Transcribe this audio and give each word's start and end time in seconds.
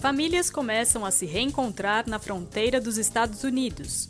Famílias 0.00 0.48
começam 0.48 1.04
a 1.04 1.10
se 1.10 1.26
reencontrar 1.26 2.08
na 2.08 2.20
fronteira 2.20 2.80
dos 2.80 2.98
Estados 2.98 3.42
Unidos. 3.42 4.08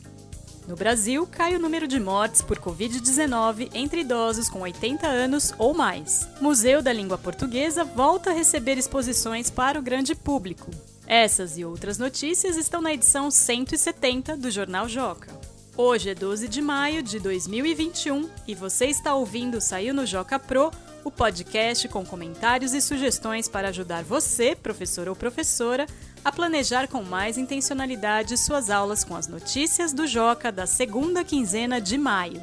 No 0.67 0.77
Brasil, 0.77 1.27
cai 1.27 1.57
o 1.57 1.59
número 1.59 1.89
de 1.89 1.99
mortes 1.99 2.43
por 2.43 2.59
Covid-19 2.59 3.71
entre 3.73 4.03
idosos 4.03 4.51
com 4.51 4.61
80 4.61 5.07
anos 5.07 5.55
ou 5.57 5.73
mais. 5.73 6.29
Museu 6.43 6.83
da 6.83 6.93
Língua 6.93 7.17
Portuguesa 7.17 7.85
volta 7.85 8.31
a 8.31 8.35
receber 8.35 8.77
exposições 8.77 9.49
para 9.49 9.79
o 9.79 9.83
grande 9.83 10.15
público. 10.15 10.71
Essas 11.07 11.57
e 11.57 11.65
outras 11.65 11.97
notícias 11.97 12.59
estão 12.59 12.83
na 12.83 12.93
edição 12.93 13.31
170 13.31 14.37
do 14.37 14.51
Jornal 14.51 14.87
Joca. 14.91 15.38
Hoje 15.81 16.11
é 16.11 16.15
12 16.15 16.49
de 16.49 16.61
maio 16.61 17.05
de 17.05 17.21
2021 17.21 18.29
e 18.49 18.53
você 18.53 18.87
está 18.87 19.15
ouvindo 19.15 19.61
Saiu 19.61 19.95
no 19.95 20.05
Joca 20.05 20.37
Pro, 20.37 20.73
o 21.05 21.11
podcast 21.11 21.87
com 21.87 22.05
comentários 22.05 22.75
e 22.75 22.81
sugestões 22.81 23.49
para 23.49 23.69
ajudar 23.69 24.03
você, 24.03 24.57
professor 24.57 25.07
ou 25.07 25.15
professora, 25.15 25.87
a 26.25 26.33
planejar 26.33 26.89
com 26.89 27.05
mais 27.05 27.39
intencionalidade 27.39 28.37
suas 28.37 28.71
aulas 28.71 29.05
com 29.05 29.15
as 29.15 29.29
notícias 29.29 29.93
do 29.93 30.05
Joca 30.05 30.51
da 30.51 30.67
segunda 30.67 31.23
quinzena 31.23 31.81
de 31.81 31.97
maio. 31.97 32.43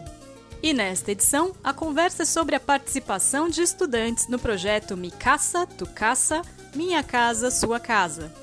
E 0.63 0.71
nesta 0.73 1.12
edição, 1.12 1.52
a 1.62 1.73
conversa 1.73 2.23
é 2.23 2.26
sobre 2.26 2.55
a 2.55 2.59
participação 2.59 3.49
de 3.49 3.62
estudantes 3.62 4.29
no 4.29 4.40
projeto 4.40 4.95
Mi 4.95 5.12
Casa, 5.12 5.67
Tu 5.67 5.85
Casa, 5.88 6.41
Minha 6.73 7.04
Casa, 7.04 7.52
Sua 7.52 7.81
Casa. 7.81 8.34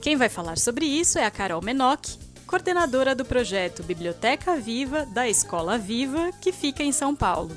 Quem 0.00 0.16
vai 0.16 0.28
falar 0.28 0.58
sobre 0.58 0.84
isso 0.84 1.16
é 1.16 1.24
a 1.24 1.30
Carol 1.30 1.62
Menoc, 1.62 2.18
coordenadora 2.52 3.14
do 3.14 3.24
projeto 3.24 3.82
Biblioteca 3.82 4.56
Viva 4.58 5.06
da 5.06 5.26
Escola 5.26 5.78
Viva, 5.78 6.30
que 6.38 6.52
fica 6.52 6.82
em 6.82 6.92
São 6.92 7.16
Paulo. 7.16 7.56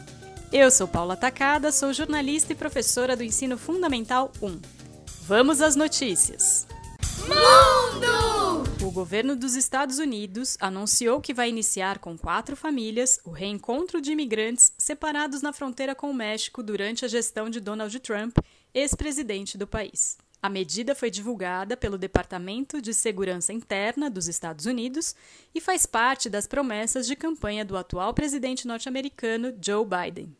Eu 0.54 0.71
sou 0.71 0.88
Paula 0.88 1.18
Tacada, 1.18 1.70
sou 1.70 1.91
jornalista 1.91 2.54
e 2.54 2.55
professora 2.55 3.13
do 3.13 3.21
Ensino 3.21 3.58
Fundamental 3.58 4.31
1. 4.41 4.58
Vamos 5.23 5.59
às 5.59 5.76
notícias! 5.76 6.66
Mundo! 7.27 8.63
O 8.85 8.90
governo 8.90 9.35
dos 9.35 9.55
Estados 9.55 9.99
Unidos 9.99 10.55
anunciou 10.62 11.20
que 11.20 11.34
vai 11.34 11.49
iniciar 11.49 11.99
com 11.99 12.18
quatro 12.18 12.55
famílias 12.55 13.20
o 13.26 13.32
reencontro 13.32 13.99
de 13.99 14.13
imigrantes 14.13 14.71
separados 14.77 15.41
na 15.41 15.51
fronteira 15.51 15.93
com 15.93 16.10
o 16.10 16.13
México 16.13 16.63
durante 16.63 17.04
a 17.04 17.10
gestão 17.10 17.49
de 17.49 17.60
Donald 17.60 17.99
Trump, 17.99 18.38
ex-presidente 18.73 19.57
do 19.57 19.68
país. 19.68 20.18
A 20.46 20.49
medida 20.49 20.93
foi 20.93 21.10
divulgada 21.10 21.76
pelo 21.76 21.98
Departamento 21.98 22.79
de 22.79 22.93
Segurança 22.93 23.51
Interna 23.51 24.12
dos 24.12 24.27
Estados 24.27 24.68
Unidos 24.68 25.15
e 25.55 25.60
faz 25.60 25.88
parte 25.88 26.29
das 26.29 26.46
promessas 26.46 27.07
de 27.07 27.15
campanha 27.15 27.65
do 27.65 27.76
atual 27.76 28.13
presidente 28.13 28.68
norte-americano 28.68 29.51
Joe 29.60 29.84
Biden. 29.84 30.38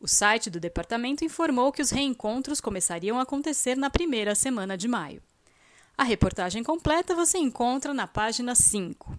O 0.00 0.08
site 0.08 0.48
do 0.48 0.58
departamento 0.58 1.22
informou 1.22 1.70
que 1.70 1.82
os 1.82 1.90
reencontros 1.90 2.62
começariam 2.62 3.18
a 3.18 3.24
acontecer 3.24 3.76
na 3.76 3.90
primeira 3.90 4.34
semana 4.34 4.74
de 4.74 4.88
maio. 4.88 5.22
A 5.98 6.02
reportagem 6.02 6.64
completa 6.64 7.14
você 7.14 7.36
encontra 7.36 7.92
na 7.92 8.06
página 8.06 8.54
5. 8.54 9.18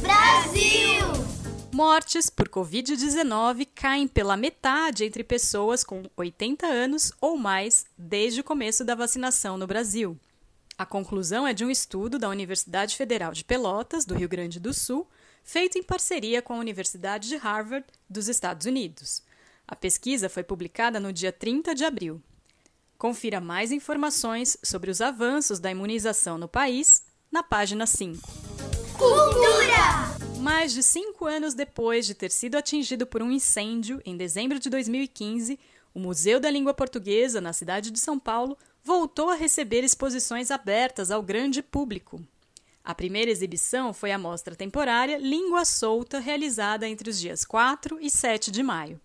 Brasil! 0.00 1.39
Mortes 1.80 2.28
por 2.28 2.46
Covid-19 2.46 3.66
caem 3.74 4.06
pela 4.06 4.36
metade 4.36 5.02
entre 5.02 5.24
pessoas 5.24 5.82
com 5.82 6.02
80 6.14 6.66
anos 6.66 7.10
ou 7.22 7.38
mais 7.38 7.86
desde 7.96 8.42
o 8.42 8.44
começo 8.44 8.84
da 8.84 8.94
vacinação 8.94 9.56
no 9.56 9.66
Brasil. 9.66 10.14
A 10.76 10.84
conclusão 10.84 11.46
é 11.46 11.54
de 11.54 11.64
um 11.64 11.70
estudo 11.70 12.18
da 12.18 12.28
Universidade 12.28 12.94
Federal 12.94 13.32
de 13.32 13.44
Pelotas, 13.44 14.04
do 14.04 14.14
Rio 14.14 14.28
Grande 14.28 14.60
do 14.60 14.74
Sul, 14.74 15.08
feito 15.42 15.78
em 15.78 15.82
parceria 15.82 16.42
com 16.42 16.52
a 16.52 16.58
Universidade 16.58 17.28
de 17.28 17.36
Harvard, 17.36 17.86
dos 18.10 18.28
Estados 18.28 18.66
Unidos. 18.66 19.22
A 19.66 19.74
pesquisa 19.74 20.28
foi 20.28 20.42
publicada 20.42 21.00
no 21.00 21.14
dia 21.14 21.32
30 21.32 21.74
de 21.74 21.86
abril. 21.86 22.20
Confira 22.98 23.40
mais 23.40 23.72
informações 23.72 24.54
sobre 24.62 24.90
os 24.90 25.00
avanços 25.00 25.58
da 25.58 25.70
imunização 25.70 26.36
no 26.36 26.46
país 26.46 27.04
na 27.32 27.42
página 27.42 27.86
5. 27.86 28.20
Cultura! 28.98 30.19
Mais 30.40 30.72
de 30.72 30.82
cinco 30.82 31.26
anos 31.26 31.52
depois 31.52 32.06
de 32.06 32.14
ter 32.14 32.30
sido 32.30 32.56
atingido 32.56 33.06
por 33.06 33.22
um 33.22 33.30
incêndio, 33.30 34.00
em 34.06 34.16
dezembro 34.16 34.58
de 34.58 34.70
2015, 34.70 35.58
o 35.92 36.00
Museu 36.00 36.40
da 36.40 36.50
Língua 36.50 36.72
Portuguesa, 36.72 37.42
na 37.42 37.52
cidade 37.52 37.90
de 37.90 38.00
São 38.00 38.18
Paulo, 38.18 38.56
voltou 38.82 39.28
a 39.28 39.34
receber 39.34 39.84
exposições 39.84 40.50
abertas 40.50 41.10
ao 41.10 41.22
grande 41.22 41.62
público. 41.62 42.24
A 42.82 42.94
primeira 42.94 43.30
exibição 43.30 43.92
foi 43.92 44.12
a 44.12 44.18
mostra 44.18 44.56
temporária 44.56 45.18
Língua 45.18 45.66
Solta, 45.66 46.18
realizada 46.18 46.88
entre 46.88 47.10
os 47.10 47.20
dias 47.20 47.44
4 47.44 47.98
e 48.00 48.08
7 48.08 48.50
de 48.50 48.62
maio. 48.62 48.98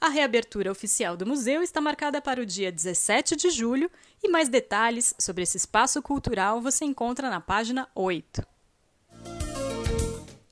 A 0.00 0.08
reabertura 0.08 0.72
oficial 0.72 1.16
do 1.16 1.24
museu 1.24 1.62
está 1.62 1.80
marcada 1.80 2.20
para 2.20 2.42
o 2.42 2.46
dia 2.46 2.72
17 2.72 3.36
de 3.36 3.50
julho 3.50 3.88
e 4.20 4.28
mais 4.28 4.48
detalhes 4.48 5.14
sobre 5.16 5.44
esse 5.44 5.56
espaço 5.56 6.02
cultural 6.02 6.60
você 6.60 6.84
encontra 6.84 7.30
na 7.30 7.40
página 7.40 7.88
8. 7.94 8.53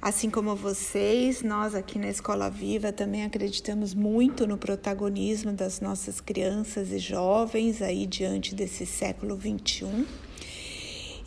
Assim 0.00 0.28
como 0.28 0.56
vocês, 0.56 1.42
nós 1.42 1.74
aqui 1.74 1.98
na 1.98 2.08
Escola 2.08 2.50
Viva 2.50 2.92
também 2.92 3.24
acreditamos 3.24 3.94
muito 3.94 4.46
no 4.46 4.58
protagonismo 4.58 5.52
das 5.52 5.80
nossas 5.80 6.20
crianças 6.20 6.90
e 6.90 6.98
jovens 6.98 7.80
aí 7.80 8.06
diante 8.06 8.54
desse 8.54 8.84
século 8.84 9.36
21. 9.36 10.04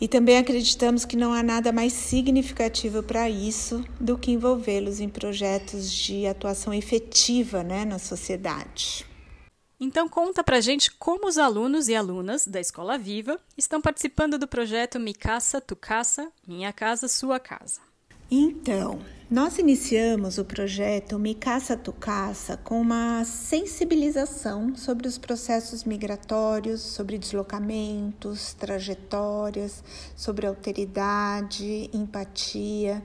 E 0.00 0.06
também 0.06 0.38
acreditamos 0.38 1.04
que 1.04 1.16
não 1.16 1.32
há 1.32 1.42
nada 1.42 1.72
mais 1.72 1.92
significativo 1.92 3.02
para 3.02 3.30
isso 3.30 3.84
do 3.98 4.18
que 4.18 4.30
envolvê-los 4.30 5.00
em 5.00 5.08
projetos 5.08 5.90
de 5.90 6.26
atuação 6.26 6.72
efetiva 6.72 7.62
né, 7.62 7.84
na 7.84 7.98
sociedade. 7.98 9.06
Então 9.78 10.08
conta 10.08 10.42
pra 10.42 10.60
gente 10.60 10.90
como 10.92 11.28
os 11.28 11.36
alunos 11.36 11.88
e 11.88 11.94
alunas 11.94 12.46
da 12.46 12.58
Escola 12.60 12.96
Viva 12.96 13.38
estão 13.56 13.80
participando 13.80 14.38
do 14.38 14.48
projeto 14.48 14.98
Mi 14.98 15.12
Casa, 15.12 15.60
Tu 15.60 15.76
Casa, 15.76 16.32
Minha 16.46 16.72
Casa, 16.72 17.08
Sua 17.08 17.38
Casa. 17.38 17.80
Então, 18.28 18.98
nós 19.30 19.56
iniciamos 19.56 20.36
o 20.36 20.44
projeto 20.44 21.16
Mi 21.16 21.32
Casa 21.32 21.76
Tu 21.76 21.92
Casa 21.92 22.56
com 22.56 22.80
uma 22.80 23.24
sensibilização 23.24 24.74
sobre 24.74 25.06
os 25.06 25.16
processos 25.16 25.84
migratórios, 25.84 26.80
sobre 26.80 27.18
deslocamentos, 27.18 28.52
trajetórias, 28.54 29.84
sobre 30.16 30.44
alteridade, 30.44 31.88
empatia. 31.92 33.00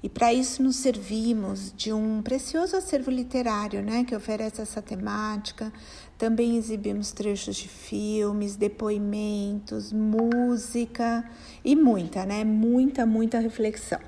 E 0.00 0.08
para 0.08 0.32
isso 0.32 0.62
nos 0.62 0.76
servimos 0.76 1.72
de 1.76 1.92
um 1.92 2.22
precioso 2.22 2.76
acervo 2.76 3.10
literário, 3.10 3.82
né, 3.82 4.04
que 4.04 4.14
oferece 4.14 4.60
essa 4.60 4.80
temática. 4.80 5.72
Também 6.16 6.56
exibimos 6.56 7.10
trechos 7.10 7.56
de 7.56 7.66
filmes, 7.66 8.54
depoimentos, 8.54 9.92
música 9.92 11.28
e 11.64 11.74
muita, 11.74 12.24
né, 12.24 12.44
muita, 12.44 13.04
muita 13.04 13.40
reflexão. 13.40 13.98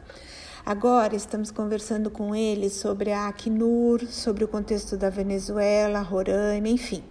Agora 0.67 1.15
estamos 1.15 1.53
conversando 1.53 2.11
com 2.11 2.35
ele 2.35 2.69
sobre 2.69 3.13
a 3.13 3.29
Acnur, 3.29 4.05
sobre 4.09 4.43
o 4.43 4.49
contexto 4.49 4.97
da 4.97 5.09
Venezuela, 5.09 6.01
Roraima, 6.01 6.67
enfim. 6.67 7.05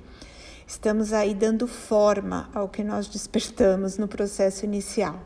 Estamos 0.68 1.13
aí 1.13 1.34
dando 1.34 1.66
forma 1.66 2.50
ao 2.54 2.68
que 2.68 2.84
nós 2.84 3.07
despertamos 3.07 3.98
no 3.98 4.10
processo 4.10 4.66
inicial. 4.66 5.22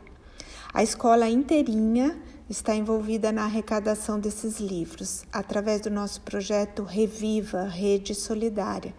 A 0.72 0.80
escola 0.80 1.28
inteirinha 1.28 2.16
está 2.48 2.72
envolvida 2.72 3.32
na 3.32 3.46
arrecadação 3.46 4.20
desses 4.20 4.60
livros, 4.60 5.24
através 5.32 5.80
do 5.80 5.90
nosso 5.90 6.20
projeto 6.20 6.84
Reviva, 6.84 7.64
Rede 7.64 8.14
Solidária. 8.14 8.94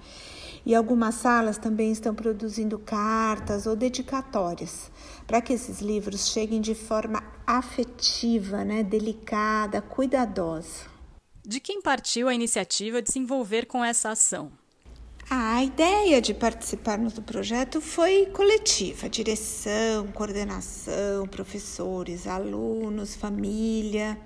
E 0.65 0.75
algumas 0.75 1.15
salas 1.15 1.57
também 1.57 1.91
estão 1.91 2.13
produzindo 2.13 2.77
cartas 2.77 3.65
ou 3.65 3.75
dedicatórias 3.75 4.91
para 5.25 5.41
que 5.41 5.53
esses 5.53 5.81
livros 5.81 6.27
cheguem 6.27 6.61
de 6.61 6.75
forma 6.75 7.23
afetiva, 7.47 8.63
né, 8.63 8.83
delicada, 8.83 9.81
cuidadosa. 9.81 10.91
De 11.43 11.59
quem 11.59 11.81
partiu 11.81 12.27
a 12.27 12.35
iniciativa 12.35 13.01
de 13.01 13.11
se 13.11 13.17
envolver 13.17 13.65
com 13.65 13.83
essa 13.83 14.11
ação? 14.11 14.51
A 15.29 15.63
ideia 15.63 16.21
de 16.21 16.33
participarmos 16.33 17.13
do 17.13 17.21
projeto 17.21 17.79
foi 17.79 18.25
coletiva: 18.27 19.09
direção, 19.09 20.07
coordenação, 20.13 21.25
professores, 21.27 22.27
alunos, 22.27 23.15
família. 23.15 24.19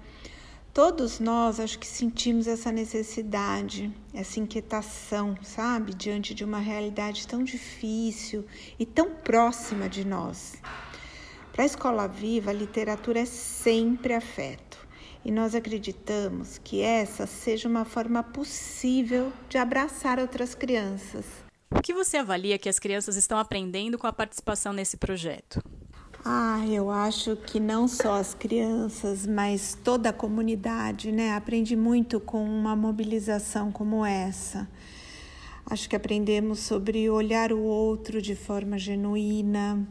Todos 0.76 1.22
nós 1.22 1.58
acho 1.58 1.80
que 1.80 1.88
sentimos 1.88 2.48
essa 2.48 2.70
necessidade, 2.70 3.90
essa 4.14 4.42
inquietação, 4.42 5.38
sabe, 5.42 5.94
diante 5.94 6.34
de 6.34 6.44
uma 6.44 6.60
realidade 6.60 7.26
tão 7.26 7.46
difícil 7.46 8.44
e 8.78 8.86
tão 8.86 9.10
próxima 9.10 9.88
de 9.88 10.06
nós. 10.06 10.56
Para 11.54 11.64
a 11.64 11.66
escola 11.66 12.10
viva, 12.10 12.52
a 12.52 12.54
literatura 12.54 13.22
é 13.22 13.26
sempre 13.26 14.14
afeto 14.14 14.78
e 15.24 15.32
nós 15.32 15.56
acreditamos 15.56 16.58
que 16.62 16.82
essa 16.82 17.26
seja 17.26 17.70
uma 17.70 17.86
forma 17.86 18.22
possível 18.22 19.32
de 19.48 19.58
abraçar 19.58 20.20
outras 20.20 20.54
crianças. 20.54 21.24
O 21.72 21.82
que 21.82 21.94
você 21.94 22.18
avalia 22.18 22.60
que 22.60 22.68
as 22.68 22.80
crianças 22.80 23.16
estão 23.16 23.38
aprendendo 23.38 23.98
com 23.98 24.08
a 24.08 24.14
participação 24.14 24.74
nesse 24.74 24.98
projeto? 24.98 25.62
Ah, 26.28 26.66
eu 26.68 26.90
acho 26.90 27.36
que 27.36 27.60
não 27.60 27.88
só 27.88 28.16
as 28.16 28.34
crianças, 28.34 29.28
mas 29.28 29.78
toda 29.84 30.10
a 30.10 30.14
comunidade, 30.14 31.12
né, 31.12 31.36
aprende 31.36 31.76
muito 31.76 32.20
com 32.20 32.44
uma 32.44 32.76
mobilização 32.76 33.72
como 33.72 34.04
essa. 34.04 34.68
Acho 35.68 35.88
que 35.88 35.96
aprendemos 35.96 36.62
sobre 36.62 37.08
olhar 37.12 37.54
o 37.54 37.62
outro 37.62 38.20
de 38.24 38.34
forma 38.34 38.76
genuína, 38.80 39.88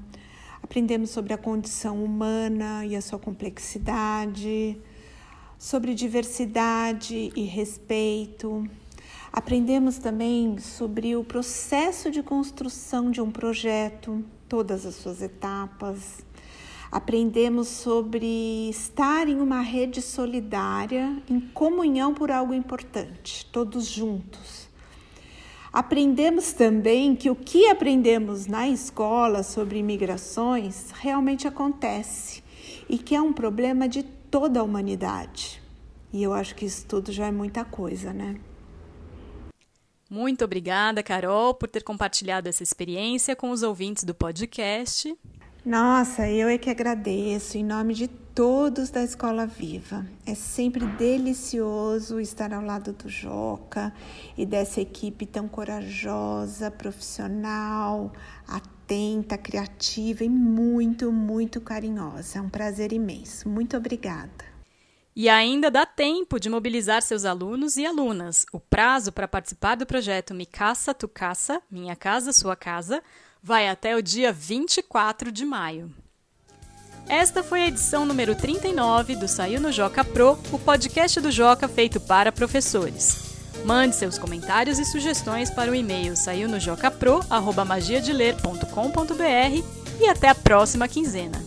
aprendemos 0.61 1.11
sobre 1.11 1.33
a 1.33 1.39
condição 1.39 2.03
humana 2.03 2.85
e 2.85 2.97
a 2.97 3.01
sua 3.01 3.21
complexidade 3.21 4.77
sobre 5.57 5.95
diversidade 5.95 7.33
e 7.37 7.45
respeito. 7.45 8.69
Aprendemos 9.37 9.99
também 9.99 10.59
sobre 10.59 11.17
o 11.17 11.25
processo 11.25 12.09
de 12.09 12.23
construção 12.23 13.11
de 13.11 13.21
um 13.21 13.33
projeto, 13.33 14.25
todas 14.49 14.87
as 14.87 14.95
suas 14.95 15.21
etapas. 15.21 16.25
Aprendemos 16.89 17.67
sobre 17.67 18.69
estar 18.69 19.29
em 19.29 19.41
uma 19.41 19.61
rede 19.61 20.01
solidária, 20.01 21.21
em 21.29 21.41
comunhão 21.41 22.15
por 22.15 22.31
algo 22.31 22.55
importante, 22.55 23.45
todos 23.47 23.89
juntos. 23.89 24.69
Aprendemos 25.73 26.53
também 26.53 27.17
que 27.17 27.29
o 27.29 27.35
que 27.35 27.69
aprendemos 27.69 28.47
na 28.47 28.69
escola 28.69 29.43
sobre 29.43 29.81
imigrações 29.81 30.93
realmente 30.93 31.49
acontece 31.49 32.41
e 32.89 32.97
que 32.99 33.17
é 33.17 33.21
um 33.21 33.33
problema 33.33 33.89
de 33.89 34.05
toda 34.05 34.61
a 34.61 34.63
humanidade. 34.63 35.61
E 36.13 36.23
eu 36.23 36.33
acho 36.33 36.55
que 36.55 36.65
isso 36.65 36.87
tudo 36.87 37.11
já 37.11 37.27
é 37.27 37.33
muita 37.33 37.65
coisa, 37.65 38.13
né? 38.13 38.37
Muito 40.15 40.45
obrigada, 40.45 41.03
Carol, 41.03 41.55
por 41.55 41.69
ter 41.69 41.83
compartilhado 41.83 42.49
essa 42.49 42.63
experiência 42.63 43.35
com 43.35 43.51
os 43.51 43.65
ouvintes 43.65 44.05
do 44.05 44.15
podcast. 44.15 45.13
Nossa, 45.67 46.31
eu 46.31 46.47
é 46.47 46.57
que 46.57 46.71
agradeço 46.71 47.59
em 47.59 47.65
nome 47.65 47.95
de 47.95 48.07
todos 48.07 48.91
da 48.91 49.03
Escola 49.03 49.45
Viva. 49.45 50.07
É 50.25 50.37
sempre 50.37 50.87
delicioso 50.87 52.21
estar 52.21 52.53
ao 52.53 52.63
lado 52.63 52.93
do 52.93 53.09
Joca 53.09 53.93
e 54.39 54.47
dessa 54.47 54.81
equipe 54.81 55.27
tão 55.27 55.49
corajosa, 55.49 56.71
profissional, 56.71 58.13
atenta, 58.47 59.37
criativa 59.37 60.23
e 60.23 60.29
muito, 60.29 61.11
muito 61.11 61.61
carinhosa. 61.61 62.39
É 62.39 62.41
um 62.41 62.49
prazer 62.49 62.93
imenso. 62.93 63.49
Muito 63.49 63.77
obrigada. 63.77 64.54
E 65.17 65.29
ainda 65.29 65.71
dá 65.71 65.87
tempo 65.87 66.41
de 66.41 66.51
mobilizar 66.51 67.01
seus 67.01 67.25
alunos 67.25 67.77
e 67.77 67.87
alunas. 67.87 68.45
O 68.53 68.59
prazo 68.59 69.13
para 69.13 69.29
participar 69.29 69.77
do 69.77 69.87
projeto 69.87 70.35
Me 70.35 70.45
Caça 70.45 70.93
Tu 70.93 71.07
Caça, 71.07 71.63
Minha 71.71 71.95
Casa 71.95 72.33
Sua 72.33 72.57
Casa, 72.57 73.03
vai 73.41 73.69
até 73.69 73.95
o 73.95 74.03
dia 74.03 74.33
24 74.33 75.31
de 75.31 75.45
maio. 75.45 75.95
Esta 77.09 77.43
foi 77.43 77.63
a 77.63 77.67
edição 77.69 78.05
número 78.05 78.35
39 78.35 79.15
do 79.17 79.29
Saiu 79.29 79.61
no 79.61 79.71
Joca 79.71 80.03
Pro, 80.03 80.39
o 80.51 80.59
podcast 80.59 81.21
do 81.21 81.31
Joca 81.31 81.69
feito 81.69 82.01
para 82.01 82.33
professores. 82.33 83.35
Mande 83.65 83.95
seus 83.95 84.19
comentários 84.19 84.79
e 84.79 84.85
sugestões 84.85 85.51
para 85.51 85.71
o 85.71 85.75
e-mail 85.75 86.17
saiu 86.17 86.49
no 86.49 86.59
e 90.01 90.09
até 90.09 90.29
a 90.29 90.35
próxima 90.35 90.89
quinzena. 90.89 91.44